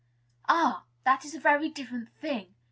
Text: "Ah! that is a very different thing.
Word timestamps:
"Ah! 0.49 0.85
that 1.05 1.23
is 1.25 1.35
a 1.35 1.39
very 1.39 1.69
different 1.69 2.09
thing. 2.09 2.55